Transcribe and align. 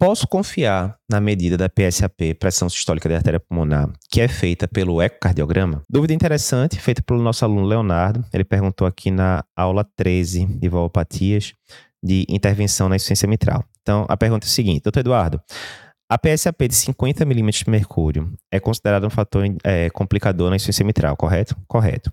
Posso 0.00 0.28
confiar 0.28 0.96
na 1.10 1.20
medida 1.20 1.56
da 1.56 1.68
PSAP, 1.68 2.34
pressão 2.38 2.68
sistólica 2.68 3.08
da 3.08 3.16
artéria 3.16 3.40
pulmonar, 3.40 3.90
que 4.08 4.20
é 4.20 4.28
feita 4.28 4.68
pelo 4.68 5.02
ecocardiograma? 5.02 5.82
Dúvida 5.90 6.14
interessante, 6.14 6.78
feita 6.78 7.02
pelo 7.02 7.20
nosso 7.20 7.44
aluno 7.44 7.66
Leonardo. 7.66 8.24
Ele 8.32 8.44
perguntou 8.44 8.86
aqui 8.86 9.10
na 9.10 9.42
aula 9.56 9.84
13 9.96 10.46
de 10.46 10.68
valopatias 10.68 11.52
de 12.00 12.24
intervenção 12.28 12.88
na 12.88 12.94
insuficiência 12.94 13.26
mitral. 13.26 13.64
Então, 13.82 14.06
a 14.08 14.16
pergunta 14.16 14.46
é 14.46 14.48
a 14.48 14.50
seguinte, 14.50 14.84
doutor 14.84 15.00
Eduardo, 15.00 15.42
a 16.08 16.16
PSAP 16.16 16.68
de 16.68 16.76
50 16.76 17.24
milímetros 17.24 17.64
de 17.64 17.70
mercúrio 17.70 18.32
é 18.52 18.60
considerada 18.60 19.04
um 19.04 19.10
fator 19.10 19.44
é, 19.64 19.90
complicador 19.90 20.48
na 20.48 20.54
insuficiência 20.54 20.86
mitral, 20.86 21.16
correto? 21.16 21.56
Correto. 21.66 22.12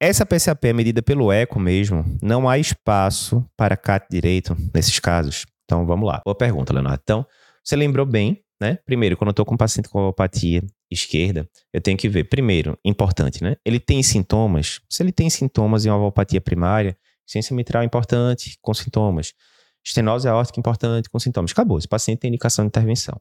Essa 0.00 0.24
PSAP 0.24 0.64
é 0.64 0.72
medida 0.72 1.02
pelo 1.02 1.30
eco 1.30 1.60
mesmo, 1.60 2.06
não 2.22 2.48
há 2.48 2.58
espaço 2.58 3.44
para 3.54 3.76
CAT 3.76 4.06
direito 4.10 4.56
nesses 4.74 4.98
casos. 4.98 5.44
Então 5.66 5.84
vamos 5.84 6.06
lá. 6.06 6.22
Boa 6.24 6.34
pergunta, 6.34 6.72
Leonardo. 6.72 7.00
Então, 7.02 7.26
você 7.62 7.76
lembrou 7.76 8.06
bem, 8.06 8.42
né? 8.60 8.78
Primeiro, 8.86 9.16
quando 9.16 9.28
eu 9.28 9.32
estou 9.32 9.44
com 9.44 9.54
um 9.54 9.58
paciente 9.58 9.88
com 9.88 9.98
alopatia 9.98 10.62
esquerda, 10.90 11.48
eu 11.72 11.80
tenho 11.80 11.98
que 11.98 12.08
ver, 12.08 12.24
primeiro, 12.24 12.78
importante, 12.84 13.42
né? 13.42 13.56
Ele 13.64 13.80
tem 13.80 14.02
sintomas? 14.02 14.80
Se 14.88 15.02
ele 15.02 15.12
tem 15.12 15.28
sintomas 15.28 15.84
em 15.84 15.90
uma 15.90 15.96
alopatia 15.96 16.40
primária, 16.40 16.96
ciência 17.26 17.54
mitral 17.54 17.82
é 17.82 17.86
importante, 17.86 18.56
com 18.62 18.72
sintomas. 18.72 19.34
Estenose 19.84 20.28
aórtica 20.28 20.58
importante, 20.58 21.10
com 21.10 21.18
sintomas. 21.18 21.50
Acabou. 21.50 21.78
Esse 21.78 21.88
paciente 21.88 22.20
tem 22.20 22.28
indicação 22.28 22.64
de 22.64 22.68
intervenção. 22.68 23.20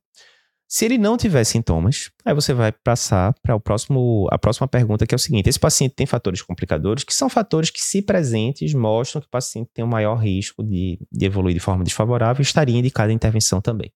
Se 0.68 0.84
ele 0.84 0.98
não 0.98 1.16
tiver 1.16 1.44
sintomas, 1.44 2.10
aí 2.26 2.34
você 2.34 2.54
vai 2.54 2.72
passar 2.72 3.36
para 3.42 3.56
o 3.56 3.60
próximo, 3.60 4.28
a 4.32 4.38
próxima 4.38 4.68
pergunta, 4.68 5.06
que 5.06 5.14
é 5.14 5.18
o 5.18 5.20
seguinte: 5.20 5.48
esse 5.48 5.60
paciente 5.60 5.94
tem 5.94 6.08
fatores 6.08 6.42
complicadores, 6.42 7.04
que 7.04 7.14
são 7.14 7.30
fatores 7.30 7.70
que, 7.70 7.82
se 7.82 8.02
presentes, 8.02 8.74
mostram 8.74 9.22
que 9.22 9.28
o 9.28 9.30
paciente 9.32 9.70
tem 9.74 9.86
um 9.86 9.88
maior 9.88 10.16
risco 10.16 10.64
de, 10.64 11.00
de 11.12 11.26
evoluir 11.26 11.54
de 11.54 11.60
forma 11.60 11.84
desfavorável 11.84 12.42
e 12.42 12.44
estaria 12.44 12.78
indicada 12.78 13.12
a 13.12 13.14
intervenção 13.14 13.62
também. 13.62 13.92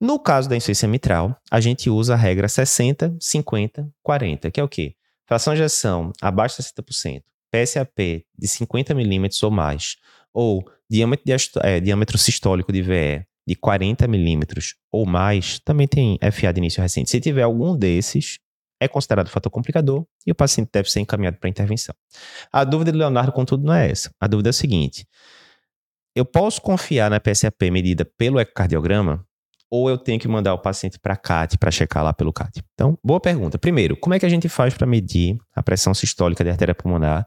No 0.00 0.18
caso 0.18 0.48
da 0.48 0.56
insuficiência 0.56 0.88
mitral, 0.88 1.36
a 1.48 1.60
gente 1.60 1.88
usa 1.88 2.14
a 2.14 2.16
regra 2.16 2.48
60, 2.48 3.16
50, 3.20 3.88
40, 4.02 4.50
que 4.50 4.60
é 4.60 4.64
o 4.64 4.68
quê? 4.68 4.96
Fração 5.26 5.54
de 5.54 5.60
ejeção 5.60 6.12
abaixo 6.20 6.60
de 6.60 6.68
60%, 6.68 7.22
PSAP 7.52 8.26
de 8.36 8.48
50 8.48 8.92
milímetros 8.94 9.40
ou 9.44 9.50
mais, 9.50 9.96
ou 10.32 10.64
diâmetro, 10.90 11.24
de, 11.24 11.32
é, 11.62 11.78
diâmetro 11.78 12.18
sistólico 12.18 12.72
de 12.72 12.82
VE 12.82 13.24
de 13.46 13.54
40 13.54 14.06
milímetros 14.08 14.74
ou 14.90 15.04
mais, 15.04 15.58
também 15.60 15.86
tem 15.86 16.18
FA 16.32 16.52
de 16.52 16.58
início 16.58 16.82
recente. 16.82 17.10
Se 17.10 17.20
tiver 17.20 17.42
algum 17.42 17.76
desses, 17.76 18.38
é 18.80 18.88
considerado 18.88 19.28
fator 19.28 19.50
complicador 19.50 20.04
e 20.26 20.32
o 20.32 20.34
paciente 20.34 20.70
deve 20.72 20.90
ser 20.90 21.00
encaminhado 21.00 21.38
para 21.38 21.48
intervenção. 21.48 21.94
A 22.52 22.64
dúvida 22.64 22.92
do 22.92 22.98
Leonardo, 22.98 23.32
contudo, 23.32 23.64
não 23.64 23.74
é 23.74 23.90
essa. 23.90 24.10
A 24.20 24.26
dúvida 24.26 24.48
é 24.48 24.50
a 24.50 24.54
seguinte: 24.54 25.06
eu 26.14 26.24
posso 26.24 26.60
confiar 26.60 27.10
na 27.10 27.20
PSAP 27.20 27.70
medida 27.70 28.04
pelo 28.04 28.40
ecocardiograma 28.40 29.26
ou 29.70 29.90
eu 29.90 29.98
tenho 29.98 30.20
que 30.20 30.28
mandar 30.28 30.54
o 30.54 30.58
paciente 30.58 30.98
para 30.98 31.16
CAT 31.16 31.58
para 31.58 31.70
checar 31.70 32.04
lá 32.04 32.12
pelo 32.12 32.32
CAT? 32.32 32.62
Então, 32.74 32.96
boa 33.02 33.18
pergunta. 33.18 33.58
Primeiro, 33.58 33.96
como 33.96 34.14
é 34.14 34.20
que 34.20 34.26
a 34.26 34.28
gente 34.28 34.48
faz 34.48 34.74
para 34.74 34.86
medir 34.86 35.36
a 35.54 35.62
pressão 35.62 35.92
sistólica 35.92 36.44
da 36.44 36.52
artéria 36.52 36.74
pulmonar 36.74 37.26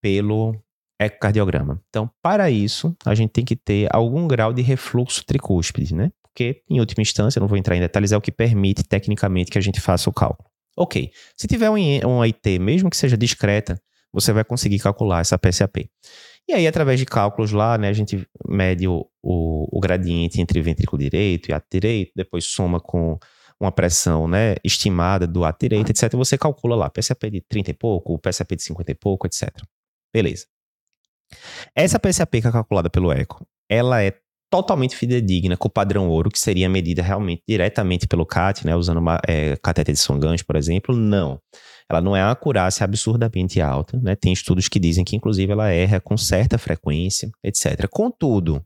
pelo 0.00 0.54
ecocardiograma. 1.00 1.80
Então, 1.88 2.10
para 2.22 2.50
isso, 2.50 2.94
a 3.04 3.14
gente 3.14 3.30
tem 3.30 3.44
que 3.44 3.56
ter 3.56 3.88
algum 3.90 4.28
grau 4.28 4.52
de 4.52 4.60
refluxo 4.60 5.24
tricúspide, 5.24 5.94
né? 5.94 6.12
Porque, 6.22 6.62
em 6.68 6.78
última 6.78 7.02
instância, 7.02 7.40
não 7.40 7.48
vou 7.48 7.56
entrar 7.56 7.74
em 7.74 7.80
detalhes, 7.80 8.12
é 8.12 8.16
o 8.16 8.20
que 8.20 8.30
permite 8.30 8.84
tecnicamente 8.84 9.50
que 9.50 9.58
a 9.58 9.62
gente 9.62 9.80
faça 9.80 10.10
o 10.10 10.12
cálculo. 10.12 10.48
Ok, 10.76 11.10
se 11.36 11.48
tiver 11.48 11.70
um, 11.70 11.76
um 12.06 12.22
IT, 12.22 12.58
mesmo 12.58 12.90
que 12.90 12.96
seja 12.96 13.16
discreta, 13.16 13.80
você 14.12 14.32
vai 14.32 14.44
conseguir 14.44 14.78
calcular 14.78 15.20
essa 15.20 15.38
PSAP. 15.38 15.90
E 16.48 16.52
aí, 16.52 16.66
através 16.66 16.98
de 16.98 17.06
cálculos 17.06 17.52
lá, 17.52 17.78
né, 17.78 17.88
a 17.88 17.92
gente 17.92 18.26
mede 18.46 18.86
o, 18.86 19.06
o, 19.22 19.78
o 19.78 19.80
gradiente 19.80 20.40
entre 20.40 20.60
ventrículo 20.60 21.00
direito 21.00 21.48
e 21.48 21.52
ato 21.52 21.66
direito, 21.70 22.12
depois 22.14 22.44
soma 22.44 22.80
com 22.80 23.18
uma 23.60 23.70
pressão 23.70 24.26
né, 24.26 24.56
estimada 24.64 25.26
do 25.26 25.44
ato 25.44 25.60
direito, 25.60 25.90
etc. 25.90 26.12
Você 26.14 26.38
calcula 26.38 26.74
lá, 26.74 26.90
PSAP 26.90 27.30
de 27.30 27.40
30 27.42 27.70
e 27.70 27.74
pouco, 27.74 28.18
PSAP 28.18 28.56
de 28.56 28.62
50 28.62 28.90
e 28.90 28.94
pouco, 28.94 29.26
etc. 29.26 29.50
Beleza. 30.12 30.46
Essa 31.74 31.98
PSAP 31.98 32.40
que 32.40 32.48
é 32.48 32.52
calculada 32.52 32.90
pelo 32.90 33.12
ECO, 33.12 33.46
ela 33.68 34.02
é 34.02 34.14
totalmente 34.50 34.96
fidedigna 34.96 35.56
com 35.56 35.68
o 35.68 35.70
padrão 35.70 36.08
ouro, 36.08 36.28
que 36.28 36.38
seria 36.38 36.68
medida 36.68 37.02
realmente 37.02 37.42
diretamente 37.48 38.08
pelo 38.08 38.26
CAT, 38.26 38.66
né, 38.66 38.74
usando 38.74 38.98
uma 38.98 39.20
é, 39.26 39.56
cateter 39.62 39.94
de 39.94 40.00
Songange, 40.00 40.44
por 40.44 40.56
exemplo. 40.56 40.94
Não. 40.94 41.40
Ela 41.88 42.00
não 42.00 42.16
é 42.16 42.22
uma 42.22 42.32
acurácia 42.32 42.84
absurdamente 42.84 43.60
alta, 43.60 43.98
né? 44.00 44.14
Tem 44.14 44.32
estudos 44.32 44.68
que 44.68 44.78
dizem 44.78 45.04
que, 45.04 45.16
inclusive, 45.16 45.50
ela 45.50 45.70
erra 45.70 46.00
com 46.00 46.16
certa 46.16 46.58
frequência, 46.58 47.30
etc. 47.42 47.88
Contudo, 47.88 48.64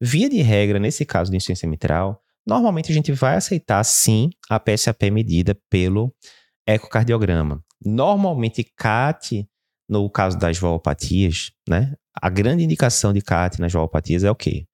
via 0.00 0.28
de 0.28 0.42
regra, 0.42 0.78
nesse 0.78 1.04
caso 1.04 1.30
de 1.30 1.36
insuficiência 1.36 1.68
mitral, 1.68 2.20
normalmente 2.46 2.90
a 2.90 2.94
gente 2.94 3.12
vai 3.12 3.36
aceitar, 3.36 3.82
sim, 3.84 4.30
a 4.48 4.58
PSAP 4.58 5.10
medida 5.10 5.56
pelo 5.70 6.12
ecocardiograma. 6.66 7.62
Normalmente, 7.84 8.64
CAT 8.76 9.46
no 9.88 10.08
caso 10.10 10.38
das 10.38 10.58
valopatias, 10.58 11.52
né? 11.68 11.94
A 12.20 12.28
grande 12.28 12.64
indicação 12.64 13.12
de 13.12 13.20
CAT 13.20 13.60
nas 13.60 13.72
valopatias 13.72 14.24
é 14.24 14.30
o 14.30 14.34
quê? 14.34 14.66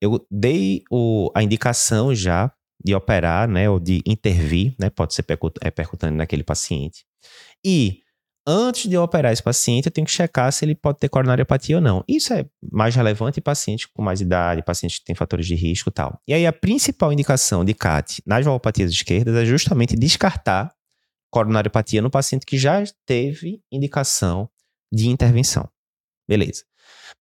Eu 0.00 0.24
dei 0.30 0.82
o, 0.90 1.30
a 1.34 1.42
indicação 1.42 2.14
já 2.14 2.52
de 2.82 2.94
operar, 2.94 3.48
né, 3.48 3.68
ou 3.68 3.80
de 3.80 4.00
intervir, 4.06 4.74
né, 4.78 4.88
pode 4.88 5.12
ser 5.12 5.24
é, 5.60 5.70
percutâneo 5.70 6.16
naquele 6.16 6.44
paciente. 6.44 7.04
E 7.64 7.98
antes 8.46 8.88
de 8.88 8.94
eu 8.94 9.02
operar 9.02 9.32
esse 9.32 9.42
paciente, 9.42 9.86
eu 9.86 9.92
tenho 9.92 10.06
que 10.06 10.12
checar 10.12 10.50
se 10.52 10.64
ele 10.64 10.74
pode 10.74 10.98
ter 10.98 11.08
coronariopatia 11.08 11.76
ou 11.76 11.82
não. 11.82 12.04
Isso 12.08 12.32
é 12.32 12.46
mais 12.72 12.94
relevante 12.94 13.40
em 13.40 13.42
pacientes 13.42 13.86
com 13.86 14.00
mais 14.00 14.20
idade, 14.20 14.62
pacientes 14.62 15.00
que 15.00 15.04
têm 15.04 15.14
fatores 15.14 15.46
de 15.46 15.54
risco 15.54 15.90
e 15.90 15.92
tal. 15.92 16.20
E 16.26 16.32
aí 16.32 16.46
a 16.46 16.52
principal 16.52 17.12
indicação 17.12 17.64
de 17.64 17.74
CAT 17.74 18.22
nas 18.24 18.44
valopatias 18.44 18.90
esquerdas 18.90 19.34
é 19.34 19.44
justamente 19.44 19.96
descartar 19.96 20.72
coronariopatia 21.30 22.02
no 22.02 22.10
paciente 22.10 22.46
que 22.46 22.58
já 22.58 22.82
teve 23.06 23.60
indicação 23.70 24.48
de 24.92 25.08
intervenção. 25.08 25.68
Beleza. 26.28 26.64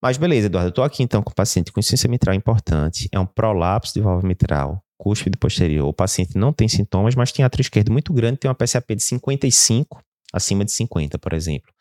Mas 0.01 0.17
beleza, 0.17 0.47
Eduardo, 0.47 0.67
eu 0.67 0.69
estou 0.69 0.83
aqui 0.83 1.03
então 1.03 1.23
com 1.23 1.31
um 1.31 1.33
paciente 1.33 1.71
com 1.71 1.79
insuficiência 1.79 2.09
mitral 2.09 2.35
importante, 2.35 3.09
é 3.11 3.19
um 3.19 3.25
prolapso 3.25 3.93
de 3.93 4.01
válvula 4.01 4.27
mitral, 4.27 4.83
cúspide 4.97 5.37
posterior. 5.37 5.87
O 5.87 5.93
paciente 5.93 6.37
não 6.37 6.53
tem 6.53 6.67
sintomas, 6.67 7.15
mas 7.15 7.31
tem 7.31 7.43
átrio 7.43 7.61
esquerdo 7.61 7.91
muito 7.91 8.13
grande, 8.13 8.37
tem 8.37 8.49
uma 8.49 8.55
PSAP 8.55 8.95
de 8.95 9.03
55, 9.03 10.01
acima 10.33 10.65
de 10.65 10.71
50, 10.71 11.17
por 11.17 11.33
exemplo. 11.33 11.71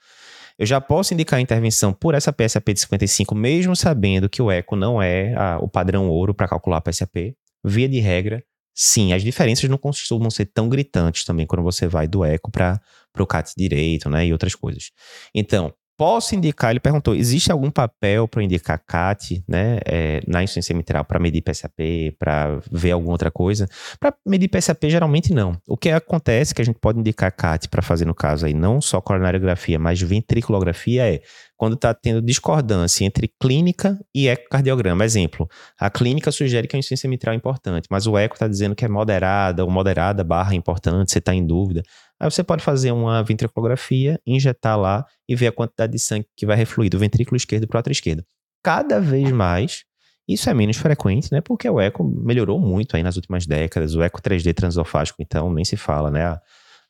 Eu 0.58 0.64
já 0.64 0.81
posso 0.81 1.12
indicar 1.12 1.38
a 1.38 1.43
intervenção 1.43 1.93
por 1.93 2.14
essa 2.14 2.32
PSAP 2.32 2.72
de 2.72 2.81
55, 2.81 3.34
mesmo 3.34 3.76
sabendo 3.76 4.28
que 4.28 4.41
o 4.41 4.50
eco 4.50 4.75
não 4.75 5.03
é 5.03 5.34
a, 5.34 5.58
o 5.58 5.69
padrão 5.69 6.08
ouro 6.08 6.34
para 6.34 6.48
calcular 6.48 6.78
a 6.78 6.81
PSAP. 6.81 7.37
Via 7.62 7.88
de 7.88 7.98
regra, 7.98 8.43
Sim, 8.78 9.14
as 9.14 9.22
diferenças 9.22 9.70
não 9.70 9.78
costumam 9.78 10.31
ser 10.31 10.44
tão 10.47 10.69
gritantes 10.69 11.25
também 11.25 11.47
quando 11.47 11.62
você 11.62 11.88
vai 11.88 12.06
do 12.06 12.22
eco 12.22 12.50
para 12.50 12.78
o 13.19 13.26
CAT 13.26 13.54
direito, 13.56 14.10
né, 14.10 14.26
e 14.26 14.32
outras 14.32 14.54
coisas. 14.54 14.91
Então, 15.34 15.72
posso 15.97 16.34
indicar, 16.34 16.71
ele 16.71 16.81
perguntou, 16.81 17.15
existe 17.15 17.51
algum 17.51 17.71
papel 17.71 18.29
para 18.29 18.43
indicar 18.43 18.79
CAT, 18.87 19.43
né, 19.49 19.79
é, 19.84 20.21
na 20.27 20.43
insuficiência 20.43 20.75
mitral 20.75 21.05
para 21.05 21.19
medir 21.19 21.43
PSAP, 21.43 22.17
para 22.19 22.61
ver 22.71 22.93
alguma 22.93 23.12
outra 23.12 23.31
coisa? 23.31 23.69
Para 23.99 24.15
medir 24.27 24.49
PSAP, 24.49 24.91
geralmente 24.91 25.33
não. 25.33 25.56
O 25.67 25.77
que 25.77 25.91
acontece 25.91 26.55
que 26.55 26.62
a 26.62 26.65
gente 26.65 26.79
pode 26.79 26.99
indicar 26.99 27.33
CAT 27.33 27.69
para 27.69 27.83
fazer 27.83 28.05
no 28.05 28.15
caso 28.15 28.47
aí, 28.47 28.55
não 28.55 28.81
só 28.81 29.01
coronariografia, 29.01 29.79
mas 29.79 30.01
ventriculografia 30.01 31.15
é 31.15 31.21
quando 31.56 31.75
está 31.75 31.95
tendo 31.95 32.21
discordância 32.21 33.05
entre 33.05 33.33
clínica 33.41 33.99
e 34.15 34.29
ecocardiograma. 34.29 35.05
Exemplo, 35.05 35.49
a 35.79 35.89
clínica 35.89 36.31
sugere 36.31 36.69
que 36.69 36.77
a 36.77 36.79
insuficiência 36.79 37.09
mitral 37.09 37.33
é 37.33 37.37
importante, 37.37 37.89
mas 37.91 38.06
o 38.06 38.17
eco 38.19 38.35
está 38.35 38.47
dizendo 38.47 38.75
que 38.75 38.85
é 38.85 38.89
moderada 38.89 39.65
ou 39.65 39.71
moderada 39.71 40.23
barra 40.23 40.55
importante, 40.55 41.11
você 41.11 41.19
está 41.19 41.35
em 41.35 41.47
dúvida. 41.47 41.83
Aí 42.19 42.31
você 42.31 42.43
pode 42.43 42.62
fazer 42.62 42.93
uma 42.93 43.22
ventriculografia, 43.22 44.21
injetar 44.27 44.78
lá 44.78 45.04
e 45.28 45.34
ver 45.37 45.49
a 45.49 45.53
quantidade 45.53 45.93
de 45.93 45.99
sangue 45.99 46.27
que 46.37 46.47
vai 46.47 46.56
refluir 46.56 46.91
do 46.91 46.99
ventrículo 46.99 47.37
esquerdo 47.37 47.66
para 47.66 47.88
o 47.88 47.93
esquerdo. 47.93 48.25
Cada 48.62 49.00
vez 49.00 49.31
mais, 49.31 49.84
isso 50.26 50.49
é 50.49 50.55
menos 50.55 50.76
frequente, 50.76 51.31
né? 51.31 51.41
Porque 51.41 51.69
o 51.69 51.78
eco 51.78 52.03
melhorou 52.03 52.59
muito 52.59 52.97
aí 52.97 53.03
nas 53.03 53.16
últimas 53.16 53.47
décadas. 53.47 53.94
O 53.94 54.02
eco 54.02 54.20
3D 54.20 54.55
transofágico, 54.55 55.20
então, 55.20 55.52
nem 55.52 55.64
se 55.64 55.76
fala, 55.76 56.11
né? 56.11 56.38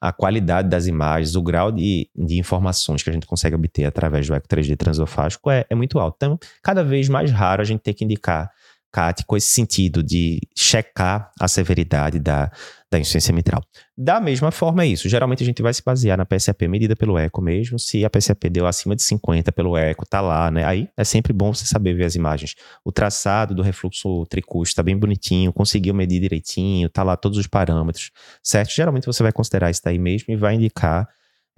a 0.00 0.12
qualidade 0.12 0.68
das 0.68 0.86
imagens, 0.86 1.34
o 1.34 1.42
grau 1.42 1.72
de, 1.72 2.08
de 2.14 2.38
informações 2.38 3.02
que 3.02 3.10
a 3.10 3.12
gente 3.12 3.26
consegue 3.26 3.54
obter 3.54 3.84
através 3.84 4.26
do 4.26 4.34
eco 4.34 4.46
3D 4.46 4.76
transofágico 4.76 5.50
é, 5.50 5.64
é 5.68 5.74
muito 5.74 5.98
alto. 5.98 6.16
Então, 6.16 6.38
cada 6.62 6.84
vez 6.84 7.08
mais 7.08 7.30
raro 7.30 7.62
a 7.62 7.64
gente 7.64 7.80
ter 7.80 7.94
que 7.94 8.04
indicar 8.04 8.50
CAT 8.96 9.26
com 9.26 9.37
esse 9.37 9.48
sentido 9.48 10.02
de 10.02 10.40
checar 10.56 11.31
a 11.38 11.46
severidade 11.46 12.19
da, 12.19 12.50
da 12.90 12.98
insuficiência 12.98 13.34
mitral. 13.34 13.62
Da 13.96 14.19
mesma 14.19 14.50
forma 14.50 14.84
é 14.84 14.87
isso. 14.87 15.06
Geralmente 15.06 15.43
a 15.43 15.46
gente 15.46 15.60
vai 15.60 15.75
se 15.75 15.82
basear 15.84 16.16
na 16.16 16.25
PSAP 16.25 16.66
medida 16.66 16.96
pelo 16.96 17.19
eco 17.19 17.43
mesmo. 17.43 17.78
Se 17.78 18.06
a 18.06 18.10
PSAP 18.10 18.48
deu 18.48 18.66
acima 18.66 18.96
de 18.96 19.02
50 19.02 19.52
pelo 19.52 19.76
eco, 19.76 20.06
tá 20.06 20.22
lá, 20.22 20.50
né? 20.50 20.64
Aí 20.64 20.88
é 20.96 21.04
sempre 21.04 21.34
bom 21.34 21.52
você 21.52 21.66
saber 21.66 21.93
ver 21.93 22.04
as 22.04 22.14
imagens. 22.14 22.54
O 22.82 22.90
traçado 22.90 23.54
do 23.54 23.60
refluxo 23.60 24.25
tricústico 24.31 24.72
está 24.72 24.82
bem 24.82 24.96
bonitinho, 24.96 25.52
conseguiu 25.52 25.92
medir 25.92 26.19
direitinho, 26.19 26.88
tá 26.88 27.02
lá 27.02 27.19
todos 27.19 27.37
os 27.37 27.46
parâmetros, 27.46 28.10
certo? 28.42 28.72
Geralmente 28.75 29.04
você 29.04 29.22
vai 29.22 29.32
considerar 29.32 29.70
isso 29.70 29.82
daí 29.84 29.99
mesmo 29.99 30.32
e 30.32 30.37
vai 30.37 30.54
indicar 30.54 31.06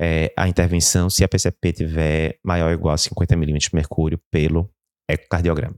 é, 0.00 0.32
a 0.36 0.48
intervenção 0.48 1.08
se 1.08 1.22
a 1.22 1.28
PCP 1.28 1.72
tiver 1.72 2.38
maior 2.44 2.66
ou 2.66 2.72
igual 2.72 2.94
a 2.94 2.98
50 2.98 3.36
milímetros 3.36 3.70
de 3.70 3.76
mercúrio 3.76 4.20
pelo 4.28 4.68
ecocardiograma. 5.08 5.76